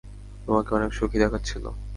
তোমাকে 0.45 0.69
অনেক 0.75 0.91
সুখী 0.93 1.17
দেখাচ্ছিল। 1.19 1.65